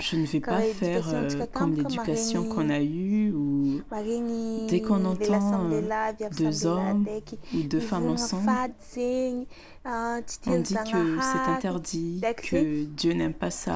je 0.00 0.16
ne 0.16 0.26
vais 0.26 0.40
pas 0.40 0.60
faire 0.60 1.08
euh, 1.14 1.46
comme 1.54 1.74
l'éducation 1.74 2.44
qu'on 2.44 2.68
a 2.68 2.80
eue 2.80 3.32
où 3.32 3.80
dès 4.68 4.82
qu'on 4.82 5.02
entend 5.06 5.70
euh, 5.70 5.80
deux 6.36 6.66
hommes 6.66 7.06
ou 7.54 7.62
deux 7.62 7.80
femmes 7.80 8.10
ensemble, 8.10 8.50
on 9.84 10.20
dit 10.60 10.74
que 10.74 11.18
c'est 11.20 11.50
interdit, 11.50 12.20
que 12.36 12.84
Dieu 12.84 13.12
n'aime 13.14 13.34
pas 13.34 13.50
ça. 13.50 13.74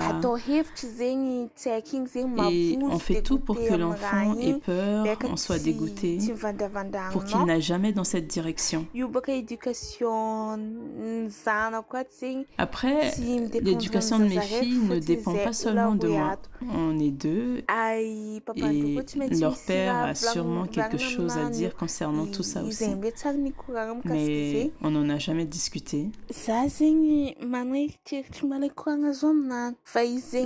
Et 2.51 2.79
on 2.83 2.99
fait 2.99 3.23
tout 3.23 3.39
pour 3.39 3.57
que 3.57 3.75
l'enfant 3.75 4.39
ait 4.39 4.55
peur, 4.55 5.07
on 5.25 5.37
soit 5.37 5.59
dégoûté, 5.59 6.19
pour 7.11 7.25
qu'il 7.25 7.45
n'aille 7.45 7.63
jamais 7.63 7.93
dans 7.93 8.05
cette 8.05 8.29
direction. 8.29 8.87
Après, 12.59 13.11
l'éducation 13.61 14.19
de 14.19 14.25
mes 14.25 14.41
filles 14.41 14.79
ne 14.79 14.99
dépend 14.99 15.35
pas 15.35 15.53
seulement 15.53 15.95
de 15.95 16.09
moi. 16.09 16.37
On 16.73 16.99
est 16.99 17.11
deux 17.11 17.63
et 17.69 18.43
leur 19.39 19.59
père 19.59 19.97
a 19.97 20.15
sûrement 20.15 20.67
quelque 20.67 20.99
chose 20.99 21.37
à 21.37 21.51
dire 21.51 21.75
concernant 21.75 22.27
tout 22.27 22.43
ça 22.43 22.63
aussi. 22.63 22.87
Mais 24.05 24.71
on 24.83 24.91
n'en 24.91 25.09
a 25.09 25.19
jamais 25.19 25.45
discuté. 25.45 25.96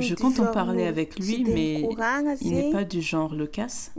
Je 0.00 0.14
compte 0.14 0.40
en 0.40 0.52
parler 0.52 0.86
avec 0.86 1.18
lui, 1.18 1.44
mais 1.44 1.88
il 2.40 2.52
n'est 2.54 2.70
pas 2.72 2.84
du 2.84 3.00
genre 3.02 3.34
le 3.34 3.46
casse. 3.46 3.92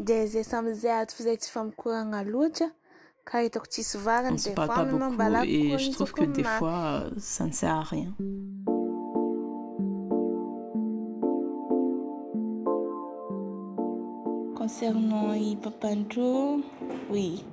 On 4.30 4.34
ne 4.34 4.38
se 4.38 4.50
parle 4.50 4.68
pas 4.70 4.86
beaucoup 4.86 5.44
et 5.44 5.78
je 5.78 5.92
trouve 5.92 6.12
que 6.14 6.26
des 6.26 6.44
fois, 6.44 7.04
ça 7.18 7.46
ne 7.46 7.52
sert 7.52 7.76
à 7.76 7.84
rien. 7.84 8.14
Concernant 14.56 15.34
Andrew, 15.84 16.62
oui. 17.10 17.44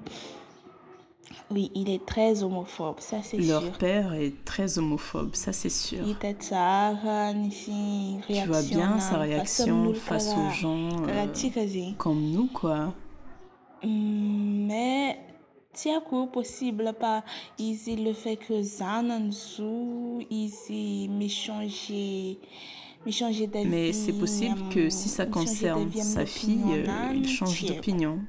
Oui, 1.50 1.70
il 1.74 1.88
est 1.88 2.04
très 2.04 2.42
homophobe, 2.42 3.00
ça 3.00 3.22
c'est 3.22 3.40
sûr. 3.40 3.60
Leur 3.60 3.72
père 3.78 4.12
est 4.12 4.44
très 4.44 4.78
homophobe, 4.78 5.34
ça 5.34 5.52
c'est 5.52 5.70
sûr. 5.70 6.04
Tu 6.04 6.12
vois 8.46 8.62
bien 8.62 9.00
sa 9.00 9.18
réaction 9.18 9.94
face 9.94 10.34
aux 10.34 10.50
gens 10.50 10.90
euh, 11.08 11.26
comme 11.96 12.30
nous, 12.30 12.48
quoi. 12.48 12.92
Mm, 13.82 14.66
mais 14.66 15.18
c'est 15.72 15.94
possible 16.32 16.92
pas 16.98 17.24
ici 17.58 17.96
le 17.96 18.12
fait 18.12 18.36
que 18.36 18.62
Zananzu 18.62 20.26
ici 20.30 21.08
m'échanger 21.10 22.38
mais 23.66 23.92
c'est 23.92 24.12
possible 24.12 24.58
que 24.70 24.90
si 24.90 25.08
ça 25.08 25.26
concerne 25.26 25.90
sa 25.92 26.26
fille, 26.26 26.60
euh, 26.68 27.12
il 27.14 27.28
change 27.28 27.64
d'opinion. 27.64 28.20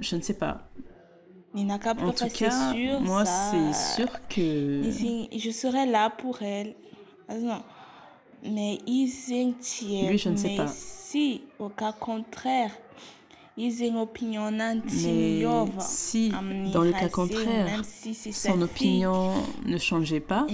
Je 0.00 0.16
ne 0.16 0.20
sais 0.20 0.34
pas. 0.34 0.68
En 1.56 2.12
tout 2.12 2.28
cas, 2.28 2.74
moi, 3.00 3.24
c'est 3.24 3.72
sûr 3.72 4.10
que... 4.28 4.82
Je 5.36 5.50
serai 5.50 5.86
là 5.86 6.10
pour 6.10 6.42
elle. 6.42 6.74
Non. 7.30 7.62
Mais 8.42 8.78
ils 8.86 9.08
Lui, 10.08 10.18
je 10.18 10.28
ne 10.28 10.36
sais 10.36 10.56
pas. 10.56 10.68
Si, 10.68 11.42
au 11.58 11.68
cas 11.68 11.92
contraire, 11.92 12.70
ils 12.70 12.74
ont 12.74 12.74
une 12.74 12.74
opinion 13.34 13.45
Mais 13.56 13.70
si, 15.80 16.32
dans 16.72 16.82
le 16.82 16.92
cas 16.92 17.08
contraire, 17.08 17.82
son 18.32 18.62
opinion 18.62 19.32
ne 19.64 19.78
changeait 19.78 20.20
pas, 20.20 20.46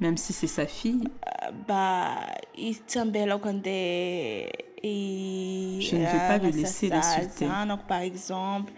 même 0.00 0.16
si 0.16 0.32
c'est 0.32 0.46
sa 0.46 0.66
fille, 0.66 1.02
euh, 1.06 1.50
bah, 1.66 2.14
je 2.44 2.60
ne 5.96 6.04
vais 6.04 6.28
pas 6.28 6.38
le 6.38 6.50
laisser 6.50 6.88
l'insulter. 6.88 7.46
Par 7.88 8.00
exemple, 8.02 8.72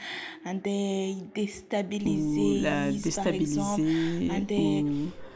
déstabiliser, 1.35 2.61
ou 2.61 2.63
la 2.63 2.91
déstabiliser, 2.93 4.31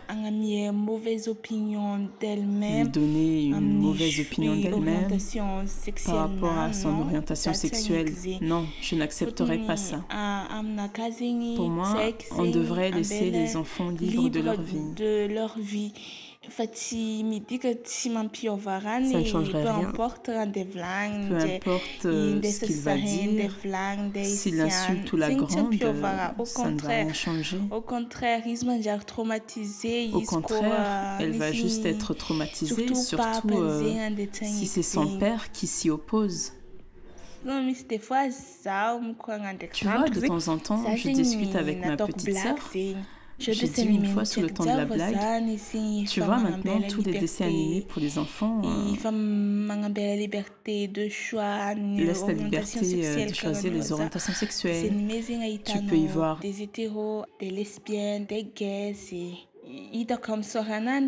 une 0.09 0.73
mauvaise 0.73 1.29
opinion 1.29 2.09
d'elle-même, 2.21 2.85
lui 2.85 2.91
donner 2.91 3.45
une 3.47 3.81
mauvaise 3.81 4.21
opinion 4.21 4.55
d'elle-même 4.57 5.09
par 6.07 6.17
rapport 6.17 6.59
à 6.59 6.73
son 6.73 7.01
orientation 7.01 7.55
sexuelle. 7.55 8.13
Non, 8.41 8.67
je 8.81 8.95
n'accepterai 8.97 9.59
pas 9.59 9.77
ça. 9.77 10.05
Pour 11.57 11.69
moi, 11.69 11.97
on 12.37 12.51
devrait 12.51 12.91
laisser 12.91 13.31
les 13.31 13.57
enfants 13.57 13.91
libres 13.91 14.29
de 14.31 15.27
leur 15.27 15.59
vie. 15.59 15.93
De 17.49 17.53
leur 17.53 17.63
vie 19.07 19.13
ça 19.13 19.19
ne 19.19 19.25
changerait 19.25 19.65
rien. 19.79 19.93
Peu 21.29 21.37
importe 21.39 22.07
euh, 22.07 22.41
ce 22.43 22.61
qu'il 22.67 22.77
va 22.81 22.97
dire, 22.97 23.51
s'il 24.25 24.61
insulte 24.61 25.13
ou 25.13 25.17
la 25.17 25.29
grande, 25.35 25.75
ça 26.45 26.71
ne 26.71 26.79
va 26.81 26.89
rien 26.89 27.13
changer. 27.13 27.59
Au 27.71 27.81
contraire, 27.81 28.43
Au 30.13 30.21
contraire, 30.23 31.17
elle 31.21 31.33
va 31.39 31.53
juste 31.53 31.85
être 31.87 32.15
traumatisée, 32.15 32.95
surtout 32.95 33.49
euh, 33.63 33.81
si 34.43 34.67
c'est 34.67 34.83
son 34.83 35.19
père 35.19 35.53
qui 35.53 35.67
s'y 35.67 35.91
oppose. 35.91 36.53
Tu 39.73 39.85
vois, 39.87 40.09
de 40.09 40.21
temps 40.27 40.49
en 40.49 40.59
temps, 40.59 40.85
je 40.97 41.09
discute 41.11 41.57
avec 41.57 41.85
ma 41.85 41.97
petite 41.97 42.35
sœur 42.37 42.57
je 43.39 43.51
dit 43.51 43.83
une 43.83 44.07
fois 44.07 44.25
sur 44.25 44.43
le 44.43 44.51
temps 44.51 44.65
de 44.65 44.69
la 44.69 44.85
blague, 44.85 45.19
tu 46.09 46.21
vois 46.21 46.39
maintenant 46.39 46.81
tous 46.89 47.03
les 47.03 47.19
dessins 47.19 47.47
animés 47.47 47.87
pour 47.89 48.01
les 48.01 48.19
enfants 48.19 48.63
euh, 48.65 48.95
laissent 51.97 52.27
la 52.27 52.33
liberté 52.33 53.05
euh, 53.05 53.27
de 53.27 53.35
choisir 53.35 53.73
les 53.73 53.93
orientations 53.93 54.33
sexuelles. 54.33 54.93
Tu 55.65 55.79
peux 55.83 55.97
y 55.97 56.07
voir 56.07 56.39
des 56.41 56.63
hétéros, 56.63 57.25
des 57.41 57.51
lesbiennes, 57.51 58.27
des 58.27 58.45
gays, 58.55 58.95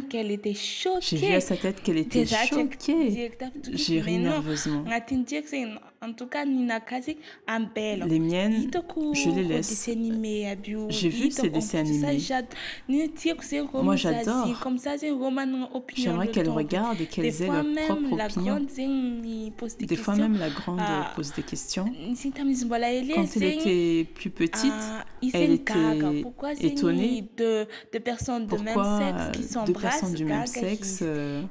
qu'elle 0.09 0.31
était 0.31 0.55
choquée. 0.55 1.01
J'ai 1.01 1.17
vu 1.17 1.35
à 1.35 1.41
sa 1.41 1.57
tête 1.57 1.83
qu'elle 1.83 1.99
était 1.99 2.27
choquée. 2.27 3.31
J'ai 3.73 4.01
ri 4.01 4.19
nerveusement. 4.19 4.85
En 6.03 6.13
tout 6.13 6.27
cas, 6.27 6.45
Les 8.07 8.19
miennes, 8.19 8.71
je 9.15 9.31
les 9.31 9.45
laisse. 9.45 9.89
J'ai 10.91 11.09
vu 11.09 11.31
ces 11.31 11.49
dessins 11.49 11.79
animés. 11.81 12.19
Moi, 13.83 13.97
j'adore. 13.97 14.47
J'aimerais 15.97 16.31
qu'elles 16.31 16.49
regardent 16.51 17.01
et 17.01 17.07
qu'elles 17.07 17.43
aient 17.43 17.47
leur 17.47 17.65
propre 17.87 18.13
opinion. 18.13 18.61
Des 19.81 19.97
fois, 19.97 20.17
même 20.17 20.37
la 20.39 20.51
grande 20.51 20.81
ah, 20.83 21.13
pose 21.17 21.33
des 21.33 21.43
questions. 21.43 21.87
Quand 21.87 23.27
elle 23.37 23.43
était 23.43 24.07
plus 24.15 24.31
petite, 24.31 24.73
ah, 24.73 25.05
elle 25.33 25.53
était 25.53 25.73
étonnée 26.61 27.25
de, 27.37 27.67
personnes 27.99 28.47
de 28.47 28.57
même 28.59 28.75
sexe 28.75 29.39
qui 29.39 29.43
s'embrassent. 29.45 29.67
Deux 29.67 29.81
personnes 29.81 30.15
du 30.15 30.25
même 30.25 30.47
sexe 30.47 31.01
euh, 31.03 31.43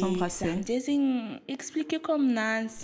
s'embrassaient. 0.00 0.60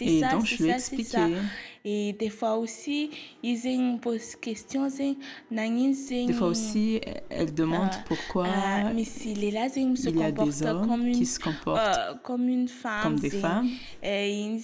Et 0.00 0.20
donc, 0.20 0.44
je 0.44 0.62
lui 0.62 0.70
ai 0.70 0.74
行. 1.06 1.50
Et 1.88 2.12
des 2.14 2.30
fois 2.30 2.56
aussi, 2.56 3.10
ils 3.44 3.98
posent 4.02 4.34
questions. 4.34 4.88
Des 4.88 6.32
fois 6.32 6.48
aussi, 6.48 7.00
elles 7.30 7.54
demandent 7.54 7.90
euh, 7.94 8.04
pourquoi 8.08 8.46
euh, 8.46 8.92
mais 8.92 9.04
si 9.04 9.34
les 9.34 9.52
là, 9.52 9.68
se 9.68 9.78
il 9.78 10.18
y 10.18 10.22
a 10.24 10.32
des 10.32 10.64
hommes 10.64 10.88
comme 10.88 11.06
une, 11.06 11.14
qui 11.14 11.24
se 11.24 11.38
comportent 11.38 11.78
euh, 11.78 12.14
comme 12.24 12.48
une 12.48 12.66
femme. 12.66 13.02
Comme 13.04 13.20
des 13.20 13.30
femmes. 13.30 13.68
Et, 14.02 14.58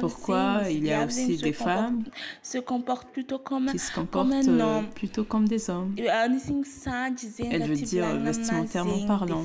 pourquoi 0.00 0.60
il 0.68 0.84
y 0.84 0.92
a 0.92 1.06
aussi 1.06 1.38
des 1.38 1.54
femmes 1.54 2.04
se 2.42 2.58
comportent 2.58 3.10
plutôt 3.10 3.38
comme, 3.38 3.70
qui 3.70 3.78
se 3.78 3.92
comportent 3.94 4.28
comme 4.28 4.32
un 4.32 4.60
homme. 4.60 4.90
plutôt 4.94 5.24
comme 5.24 5.48
des 5.48 5.70
hommes. 5.70 5.94
Elle 5.96 7.62
veut 7.62 7.74
dire 7.74 8.18
vestimentairement 8.18 9.06
parlant. 9.06 9.42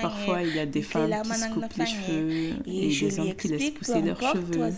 Parfois, 0.00 0.42
il 0.44 0.56
y 0.56 0.60
a 0.60 0.64
des 0.64 0.80
femmes 0.80 1.12
qui 1.24 1.34
se 1.34 1.48
coupent 1.48 1.76
les 1.76 1.86
cheveux 1.86 2.30
et, 2.30 2.86
et 2.86 2.88
des 2.88 3.20
hommes 3.20 3.34
qui 3.34 3.49
laissent 3.50 3.70
pousser 3.70 4.02
leurs 4.02 4.20
cheveux. 4.20 4.70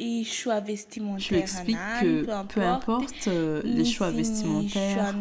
Je 0.00 1.28
lui 1.28 1.40
explique 1.40 1.76
que 2.00 2.24
peu 2.44 2.62
importe 2.62 3.26
euh, 3.26 3.60
les 3.64 3.84
choix 3.84 4.10
vestimentaires 4.10 5.14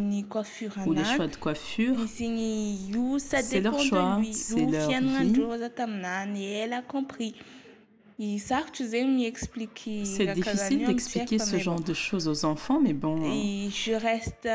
ou 0.86 0.94
les 0.94 1.04
choix 1.04 1.28
de 1.28 1.36
coiffure, 1.36 1.96
c'est 2.08 3.62
leur 3.62 3.80
choix, 3.80 4.22
c'est 4.32 4.66
leur 4.66 4.90
vie. 4.90 6.42
Et 6.42 6.52
elle 6.54 6.74
a 6.74 6.82
compris. 6.82 7.36
C'est 10.04 10.34
difficile 10.34 10.86
d'expliquer 10.88 11.38
ce 11.38 11.58
genre 11.58 11.80
de 11.80 11.94
choses 11.94 12.28
aux 12.28 12.46
enfants, 12.46 12.80
mais 12.82 12.94
bon. 12.94 13.22
je 13.70 13.94
reste 13.94 14.48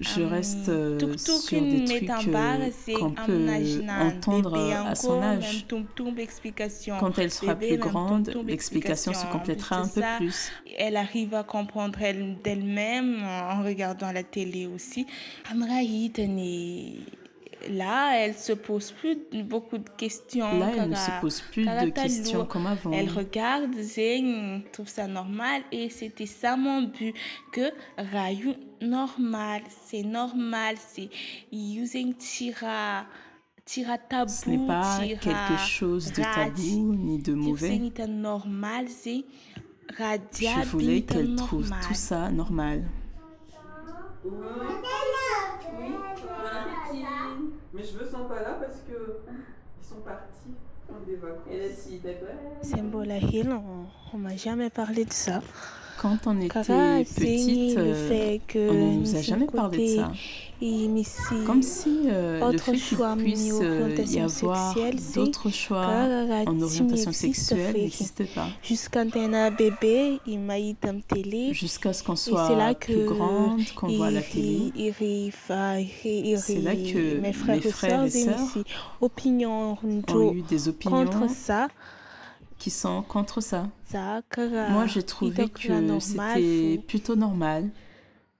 Je 0.00 0.22
reste 0.22 0.70
euh, 0.70 0.98
sur 1.18 1.60
des 1.60 1.84
trucs 1.84 2.06
qu'on 2.06 3.10
peut 3.10 3.46
entendre 4.00 4.56
à 4.56 4.94
son 4.94 5.20
âge. 5.20 5.66
Quand 6.98 7.18
elle 7.18 7.30
sera 7.30 7.54
plus 7.54 7.76
grande, 7.76 8.34
l'explication 8.46 9.12
se 9.12 9.26
complétera 9.26 9.80
un 9.80 9.88
peu 9.88 10.02
plus. 10.18 10.50
Elle 10.78 10.96
arrive 10.96 11.34
à 11.34 11.44
comprendre 11.44 11.98
d'elle-même 12.42 13.22
en 13.24 13.62
regardant 13.62 14.10
la 14.12 14.22
télé 14.22 14.66
aussi 14.66 15.06
là, 17.70 18.18
elle 18.18 18.34
se 18.34 18.52
pose 18.52 18.92
plus 18.92 19.16
beaucoup 19.44 19.78
de 19.78 19.88
questions. 19.96 20.58
Là, 20.58 20.70
elle 20.76 20.90
ne 20.90 20.94
se 20.94 21.10
pose 21.20 21.40
plus 21.40 21.64
de 21.64 21.90
questions 21.90 22.44
comme 22.44 22.66
avant. 22.66 22.92
Elle 22.92 23.10
regarde, 23.10 23.74
elle 23.96 24.62
trouve 24.72 24.88
ça 24.88 25.06
normal 25.06 25.62
et 25.72 25.90
c'était 25.90 26.26
ça 26.26 26.56
mon 26.56 26.82
but 26.82 27.14
que 27.52 27.70
Rayu 27.96 28.54
normal, 28.80 29.62
c'est 29.86 30.02
normal, 30.02 30.76
c'est 30.78 31.08
using 31.52 32.14
tira 32.14 33.06
tira 33.64 33.98
tabou, 33.98 34.32
Ce 34.32 34.48
n'est 34.48 34.66
pas 34.66 34.98
quelque 35.00 35.58
chose 35.58 36.12
de 36.12 36.22
tabou 36.22 36.94
ni 36.94 37.18
de 37.18 37.34
mauvais. 37.34 37.80
normal, 38.08 38.86
c'est 38.88 39.24
Je 39.98 40.68
voulais 40.68 41.02
qu'elle 41.02 41.34
trouve 41.34 41.70
tout 41.86 41.94
ça 41.94 42.30
normal. 42.30 42.84
Mes 47.76 47.84
cheveux 47.84 48.08
sont 48.10 48.24
pas 48.24 48.40
là 48.40 48.56
parce 48.58 48.78
que 48.88 49.18
ils 49.78 49.86
sont 49.86 50.00
partis 50.00 50.54
des 51.06 51.16
vacances. 51.16 51.46
Et 51.50 51.58
là, 51.58 51.74
si 51.74 51.98
t'as 51.98 52.14
Hill, 53.18 53.50
on, 53.50 53.86
on 54.14 54.18
m'a 54.18 54.36
jamais 54.36 54.70
parlé 54.70 55.04
de 55.04 55.12
ça. 55.12 55.42
Quand 56.06 56.30
on 56.30 56.40
était 56.40 57.04
petite, 57.04 57.76
euh, 57.78 58.38
on 58.56 58.74
ne 58.74 59.00
nous 59.00 59.16
a 59.16 59.22
jamais 59.22 59.46
parlé 59.46 59.96
de 59.96 60.00
ça. 60.00 60.12
Comme 61.46 61.62
si 61.62 62.02
euh, 62.06 62.50
le 62.52 62.58
fait 62.58 62.72
qu'il 62.72 62.98
puisse 63.18 63.52
euh, 63.60 63.94
y 64.06 64.20
avoir 64.20 64.74
d'autres 65.14 65.50
choix 65.50 65.86
en 66.46 66.60
orientation 66.60 67.12
sexuelle 67.12 67.74
n'existait 67.74 68.24
pas. 68.24 68.48
Jusqu'à 71.52 71.92
ce 71.92 72.02
qu'on 72.02 72.16
soit 72.16 72.74
plus 72.80 73.04
grande, 73.04 73.62
qu'on 73.74 73.88
voit 73.88 74.10
la 74.10 74.22
télé. 74.22 74.72
C'est 76.38 76.60
là 76.60 76.74
que 76.74 77.20
mes 77.20 77.32
frères, 77.32 78.04
et 78.04 78.10
sœurs 78.10 78.58
ont 79.00 80.32
eu 80.32 80.42
des 80.42 80.68
opinions 80.68 81.06
contre 81.06 81.30
ça 81.30 81.68
qui 82.58 82.70
sont 82.70 83.02
contre 83.02 83.40
ça. 83.40 83.68
Moi, 83.94 84.86
j'ai 84.86 85.02
trouvé 85.02 85.48
que 85.48 86.00
c'était 86.00 86.80
plutôt 86.86 87.16
normal 87.16 87.70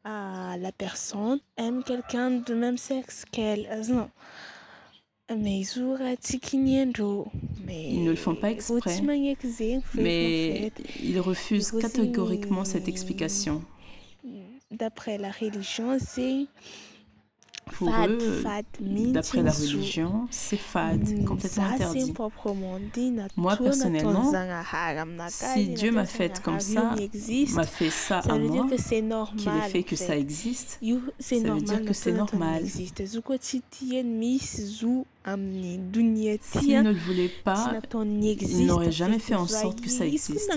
ah, 0.09 0.55
la 0.61 0.71
personne 0.71 1.41
aime 1.57 1.83
quelqu'un 1.83 2.31
de 2.31 2.55
même 2.55 2.79
sexe 2.79 3.25
qu'elle. 3.25 3.67
Euh, 3.73 3.83
non. 3.89 4.09
Mais 7.67 7.91
ils 7.91 8.05
ne 8.05 8.11
le 8.11 8.17
font 8.17 8.37
pas 8.37 8.53
exprès. 8.53 9.01
Mais 9.95 10.71
ils 11.03 11.19
refusent 11.19 11.73
catégoriquement 11.73 12.65
cette 12.65 12.87
explication. 12.87 13.65
D'après 14.71 15.19
la 15.19 15.33
religion, 15.33 15.99
c'est 15.99 16.47
pour 17.73 17.89
eux, 18.07 18.43
d'après 19.13 19.43
la 19.43 19.51
religion, 19.53 20.29
c'est 20.31 20.57
fade, 20.57 21.09
mm, 21.09 21.25
complètement 21.25 21.65
interdit. 21.65 22.13
Moi, 23.37 23.57
personnellement, 23.57 24.33
si 25.29 25.69
Dieu 25.69 25.91
m'a 25.93 26.07
fait 26.07 26.41
comme 26.43 26.61
ça, 26.61 26.95
m'a 27.55 27.67
fait 27.67 27.91
ça 27.91 28.21
à 28.21 28.39
moi, 28.39 28.67
qu'il 29.37 29.49
ait 29.49 29.69
fait 29.71 29.83
que 29.83 29.97
ça 29.97 30.17
existe, 30.17 30.79
ça 31.41 31.53
veut 31.55 31.61
dire 31.61 31.85
que 31.85 31.93
c'est 31.93 32.13
normal. 32.13 32.63
S'il 35.27 36.83
ne 36.83 36.93
le 36.93 36.99
voulait 36.99 37.31
pas, 37.43 37.73
il 38.41 38.67
n'aurait 38.67 38.93
jamais 38.93 39.19
fait 39.19 39.35
en 39.35 39.47
sorte 39.49 39.81
que 39.81 39.89
ça 39.89 40.07
existe. 40.07 40.51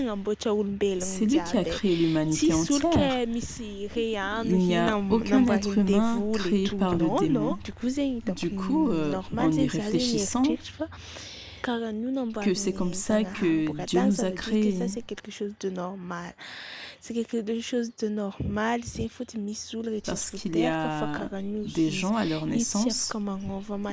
C'est 1.00 1.24
lui 1.24 1.40
qui 1.44 1.56
a 1.58 1.64
créé 1.64 1.96
l'humanité 1.96 2.52
entière. 2.54 3.26
Il 4.44 4.56
n'y 4.58 4.76
a 4.76 4.96
aucun 5.10 5.44
être 5.48 5.76
humain 5.76 6.22
créé 6.34 6.68
par 6.68 6.94
le 6.96 7.06
démon. 7.18 7.58
Du 8.36 8.50
coup, 8.50 8.90
euh, 8.90 9.14
en 9.36 9.50
y 9.50 9.66
réfléchissant, 9.66 10.42
que 12.44 12.54
c'est 12.54 12.72
comme 12.72 12.94
ça 12.94 13.24
que 13.24 13.84
Dieu 13.86 14.02
nous 14.02 14.24
a 14.24 14.30
créés. 14.30 14.78
c'est 14.88 15.02
quelque 15.02 15.30
chose 15.30 15.52
de 15.60 15.70
normal 15.70 16.34
c'est 17.00 17.14
quelque 17.14 17.60
chose 17.60 17.90
de 17.98 18.08
normal. 18.08 18.82
Parce 20.04 20.30
qu'il 20.30 20.56
y 20.56 20.66
a 20.66 21.18
des 21.74 21.90
gens 21.90 22.14
à 22.14 22.26
leur 22.26 22.46
naissance, 22.46 23.12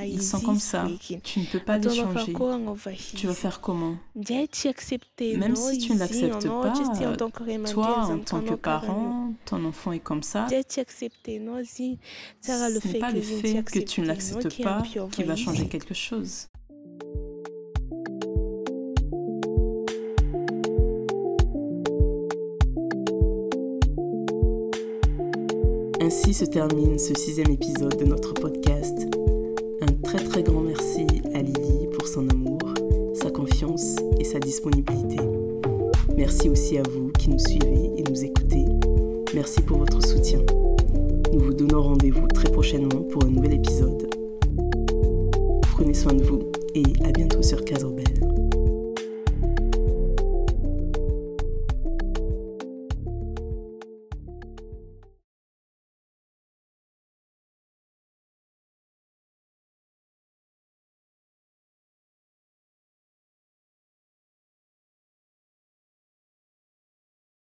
ils 0.04 0.22
sont 0.22 0.40
comme 0.40 0.58
ça. 0.58 0.86
Tu 1.22 1.40
ne 1.40 1.46
peux 1.46 1.60
pas 1.60 1.78
les 1.78 1.88
changer. 1.88 2.34
Tu 3.16 3.26
vas 3.26 3.34
faire 3.34 3.60
comment? 3.60 3.96
Même 4.14 5.56
si 5.56 5.78
tu 5.78 5.94
ne 5.94 5.98
l'acceptes 5.98 6.46
pas, 6.46 6.74
toi, 7.72 8.06
en 8.06 8.18
tant 8.18 8.42
que 8.42 8.54
parent, 8.54 9.32
ton 9.46 9.64
enfant 9.64 9.92
est 9.92 10.00
comme 10.00 10.22
ça. 10.22 10.46
Ce 10.48 10.54
n'est 10.54 10.62
pas 12.98 13.10
le 13.10 13.20
fait 13.20 13.62
que 13.64 13.78
tu 13.78 14.02
ne 14.02 14.06
l'acceptes 14.06 14.62
pas 14.62 14.82
qui 15.10 15.24
va 15.24 15.36
changer 15.36 15.66
quelque 15.66 15.94
chose. 15.94 16.48
Ainsi 26.08 26.32
se 26.32 26.46
termine 26.46 26.98
ce 26.98 27.12
sixième 27.18 27.50
épisode 27.50 27.98
de 27.98 28.06
notre 28.06 28.32
podcast. 28.32 29.06
Un 29.82 29.92
très 30.02 30.16
très 30.16 30.42
grand 30.42 30.62
merci 30.62 31.06
à 31.34 31.42
Lily 31.42 31.86
pour 31.92 32.08
son 32.08 32.26
amour, 32.30 32.60
sa 33.12 33.30
confiance 33.30 33.96
et 34.18 34.24
sa 34.24 34.38
disponibilité. 34.38 35.22
Merci 36.16 36.48
aussi 36.48 36.78
à 36.78 36.82
vous 36.82 37.10
qui 37.10 37.28
nous 37.28 37.38
suivez 37.38 37.90
et 37.98 38.02
nous 38.08 38.24
écoutez. 38.24 38.64
Merci 39.34 39.60
pour 39.60 39.80
votre 39.80 40.02
soutien. 40.02 40.40
Nous 41.30 41.40
vous 41.40 41.52
donnons 41.52 41.82
rendez-vous 41.82 42.26
très 42.28 42.50
prochainement 42.50 43.02
pour 43.10 43.26
un 43.26 43.28
nouvel 43.28 43.52
épisode. 43.52 44.08
Prenez 45.72 45.92
soin 45.92 46.14
de 46.14 46.22
vous 46.22 46.40
et 46.74 46.84
à 47.04 47.12
bientôt 47.12 47.42
sur 47.42 47.62
Casobel. 47.66 48.27